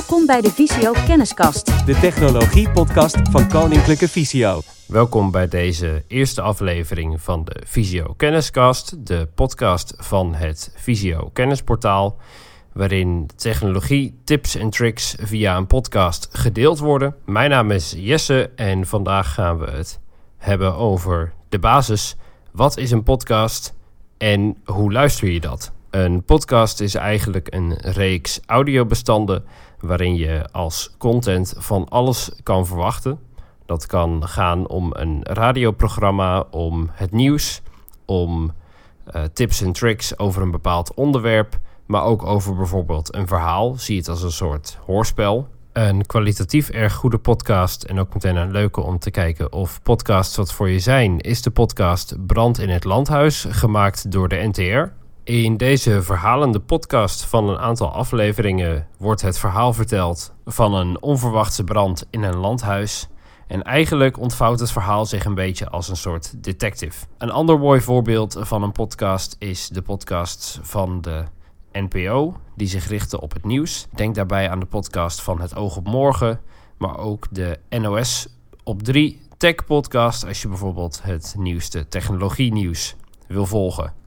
[0.00, 1.86] Welkom bij de Visio Kenniskast.
[1.86, 4.60] de technologie-podcast van Koninklijke Visio.
[4.86, 12.16] Welkom bij deze eerste aflevering van de Visio Kenniskast, de podcast van het Visio Kennisportaal,
[12.72, 17.14] waarin technologie, tips en tricks via een podcast gedeeld worden.
[17.24, 20.00] Mijn naam is Jesse en vandaag gaan we het
[20.36, 22.16] hebben over de basis.
[22.52, 23.74] Wat is een podcast
[24.18, 25.72] en hoe luister je dat?
[25.90, 29.44] Een podcast is eigenlijk een reeks audiobestanden
[29.80, 33.18] waarin je als content van alles kan verwachten.
[33.66, 37.62] Dat kan gaan om een radioprogramma, om het nieuws,
[38.04, 38.52] om
[39.04, 43.74] eh, tips en tricks over een bepaald onderwerp, maar ook over bijvoorbeeld een verhaal.
[43.74, 45.48] Zie het als een soort hoorspel.
[45.72, 50.36] Een kwalitatief erg goede podcast en ook meteen een leuke om te kijken of podcasts
[50.36, 54.99] wat voor je zijn, is de podcast Brand in het Landhuis, gemaakt door de NTR.
[55.30, 61.64] In deze verhalende podcast van een aantal afleveringen wordt het verhaal verteld van een onverwachte
[61.64, 63.08] brand in een landhuis.
[63.46, 67.06] En eigenlijk ontvouwt het verhaal zich een beetje als een soort detective.
[67.18, 71.24] Een ander mooi voorbeeld van een podcast is de podcast van de
[71.72, 73.86] NPO, die zich richten op het nieuws.
[73.94, 76.40] Denk daarbij aan de podcast van Het Oog op Morgen,
[76.78, 78.28] maar ook de NOS
[78.64, 84.00] op 3 Tech Podcast als je bijvoorbeeld het nieuwste technologie nieuws wil volgen.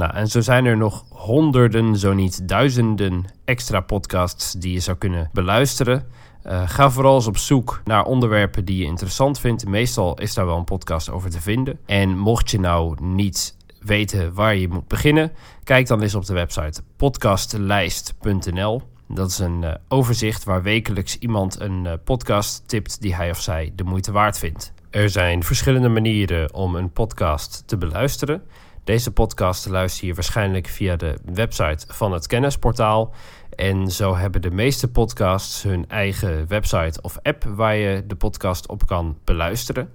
[0.00, 4.96] Nou, en zo zijn er nog honderden, zo niet duizenden extra podcasts die je zou
[4.96, 6.06] kunnen beluisteren.
[6.46, 9.66] Uh, ga vooral eens op zoek naar onderwerpen die je interessant vindt.
[9.66, 11.78] Meestal is daar wel een podcast over te vinden.
[11.86, 15.32] En mocht je nou niet weten waar je moet beginnen,
[15.64, 18.82] kijk dan eens op de website podcastlijst.nl.
[19.08, 23.40] Dat is een uh, overzicht waar wekelijks iemand een uh, podcast tipt die hij of
[23.40, 24.72] zij de moeite waard vindt.
[24.90, 28.42] Er zijn verschillende manieren om een podcast te beluisteren.
[28.90, 33.12] Deze podcast luister je waarschijnlijk via de website van het kennisportaal.
[33.56, 38.68] En zo hebben de meeste podcasts hun eigen website of app waar je de podcast
[38.68, 39.92] op kan beluisteren.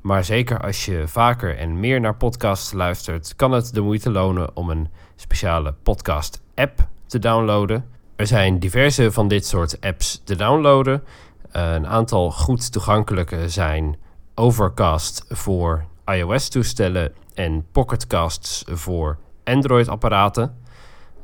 [0.00, 4.56] Maar zeker als je vaker en meer naar podcasts luistert, kan het de moeite lonen
[4.56, 7.84] om een speciale podcast-app te downloaden.
[8.16, 11.02] Er zijn diverse van dit soort apps te downloaden.
[11.56, 13.96] Uh, een aantal goed toegankelijke zijn
[14.34, 20.56] Overcast voor iOS-toestellen en Pocketcasts voor Android-apparaten.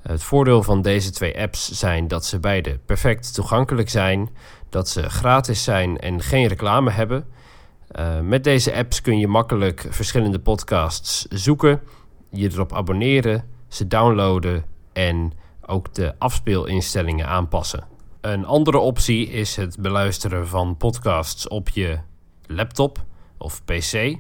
[0.03, 4.29] Het voordeel van deze twee apps zijn dat ze beide perfect toegankelijk zijn,
[4.69, 7.27] dat ze gratis zijn en geen reclame hebben.
[7.99, 11.81] Uh, met deze apps kun je makkelijk verschillende podcasts zoeken,
[12.31, 15.33] je erop abonneren, ze downloaden en
[15.67, 17.87] ook de afspeelinstellingen aanpassen.
[18.21, 21.99] Een andere optie is het beluisteren van podcasts op je
[22.47, 23.05] laptop
[23.39, 24.17] of PC.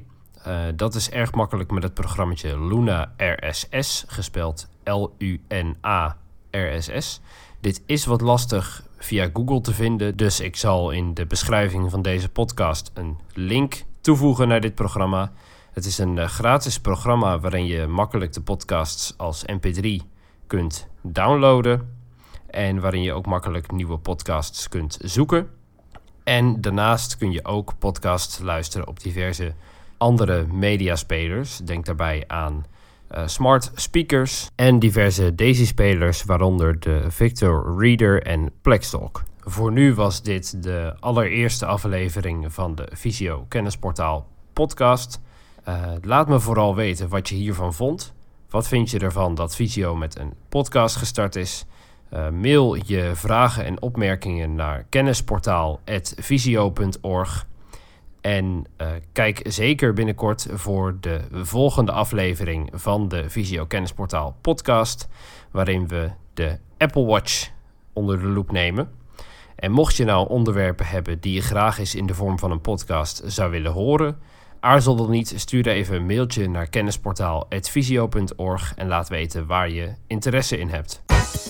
[0.48, 6.16] Uh, dat is erg makkelijk met het programma Luna RSS, gespeld L-U-N-A
[6.50, 7.20] RSS.
[7.60, 12.02] Dit is wat lastig via Google te vinden, dus ik zal in de beschrijving van
[12.02, 15.32] deze podcast een link toevoegen naar dit programma.
[15.72, 20.06] Het is een uh, gratis programma waarin je makkelijk de podcasts als MP3
[20.46, 21.96] kunt downloaden
[22.46, 25.50] en waarin je ook makkelijk nieuwe podcasts kunt zoeken.
[26.24, 29.54] En daarnaast kun je ook podcasts luisteren op diverse
[29.98, 31.58] andere mediaspelers.
[31.58, 32.66] Denk daarbij aan
[33.14, 39.22] uh, smart speakers en diverse Daisy-spelers, waaronder de Victor Reader en Plextalk.
[39.40, 45.20] Voor nu was dit de allereerste aflevering van de Visio Kennisportaal podcast.
[45.68, 48.12] Uh, laat me vooral weten wat je hiervan vond.
[48.50, 51.66] Wat vind je ervan dat Visio met een podcast gestart is?
[52.12, 57.46] Uh, mail je vragen en opmerkingen naar kennisportaal.visio.org.
[58.28, 65.08] En uh, kijk zeker binnenkort voor de volgende aflevering van de Visio Kennisportaal podcast,
[65.50, 67.50] waarin we de Apple Watch
[67.92, 68.90] onder de loep nemen.
[69.56, 72.60] En mocht je nou onderwerpen hebben die je graag eens in de vorm van een
[72.60, 74.18] podcast zou willen horen,
[74.60, 80.58] aarzel dan niet, stuur even een mailtje naar kennisportaal.visio.org en laat weten waar je interesse
[80.58, 81.02] in hebt.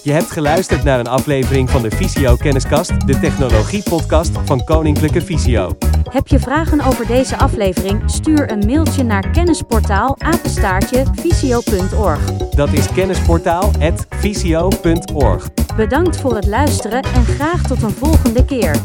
[0.02, 5.87] Je hebt geluisterd naar een aflevering van de Visio Kenniskast, de technologie-podcast van Koninklijke Visio.
[6.10, 8.10] Heb je vragen over deze aflevering?
[8.10, 12.24] Stuur een mailtje naar kennisportaal apenstaartje visio.org.
[12.50, 15.48] Dat is kennisportaal.visio.org.
[15.76, 18.80] Bedankt voor het luisteren en graag tot een volgende keer.